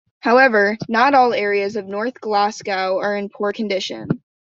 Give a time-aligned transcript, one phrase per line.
[0.21, 4.07] However, not all areas of North Glasgow are in poor condition.